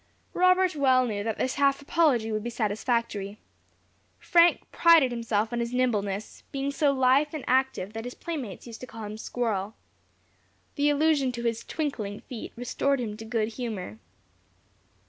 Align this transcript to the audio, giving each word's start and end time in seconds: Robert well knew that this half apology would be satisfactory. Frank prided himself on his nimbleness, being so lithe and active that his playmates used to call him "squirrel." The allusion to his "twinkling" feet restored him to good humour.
Robert 0.33 0.75
well 0.75 1.05
knew 1.05 1.23
that 1.23 1.37
this 1.37 1.53
half 1.61 1.79
apology 1.79 2.31
would 2.31 2.43
be 2.43 2.49
satisfactory. 2.49 3.37
Frank 4.17 4.61
prided 4.71 5.11
himself 5.11 5.53
on 5.53 5.59
his 5.59 5.75
nimbleness, 5.75 6.41
being 6.51 6.71
so 6.71 6.91
lithe 6.91 7.35
and 7.35 7.43
active 7.45 7.93
that 7.93 8.05
his 8.05 8.15
playmates 8.15 8.65
used 8.65 8.81
to 8.81 8.87
call 8.87 9.03
him 9.03 9.15
"squirrel." 9.19 9.75
The 10.73 10.89
allusion 10.89 11.31
to 11.33 11.43
his 11.43 11.63
"twinkling" 11.63 12.21
feet 12.21 12.51
restored 12.55 12.99
him 12.99 13.15
to 13.17 13.25
good 13.25 13.49
humour. 13.49 13.99